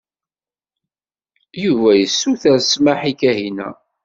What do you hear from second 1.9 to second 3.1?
yessuter smeḥ